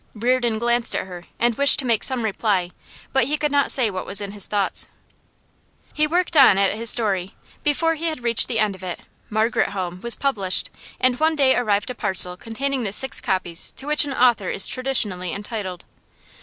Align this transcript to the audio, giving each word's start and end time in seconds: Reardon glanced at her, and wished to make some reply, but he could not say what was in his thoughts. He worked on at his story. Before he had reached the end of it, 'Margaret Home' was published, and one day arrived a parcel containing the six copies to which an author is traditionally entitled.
Reardon 0.15 0.57
glanced 0.57 0.95
at 0.95 1.05
her, 1.05 1.25
and 1.37 1.53
wished 1.59 1.77
to 1.77 1.85
make 1.85 2.03
some 2.03 2.23
reply, 2.23 2.71
but 3.13 3.25
he 3.25 3.37
could 3.37 3.51
not 3.51 3.69
say 3.69 3.91
what 3.91 4.07
was 4.07 4.19
in 4.19 4.31
his 4.31 4.47
thoughts. 4.47 4.87
He 5.93 6.07
worked 6.07 6.35
on 6.35 6.57
at 6.57 6.73
his 6.73 6.89
story. 6.89 7.35
Before 7.63 7.93
he 7.93 8.05
had 8.05 8.23
reached 8.23 8.47
the 8.47 8.57
end 8.57 8.73
of 8.75 8.81
it, 8.81 9.01
'Margaret 9.29 9.69
Home' 9.69 10.01
was 10.01 10.15
published, 10.15 10.71
and 10.99 11.19
one 11.19 11.35
day 11.35 11.55
arrived 11.55 11.91
a 11.91 11.93
parcel 11.93 12.35
containing 12.35 12.81
the 12.83 12.91
six 12.91 13.21
copies 13.21 13.71
to 13.73 13.85
which 13.85 14.03
an 14.03 14.13
author 14.13 14.49
is 14.49 14.65
traditionally 14.65 15.31
entitled. 15.33 15.85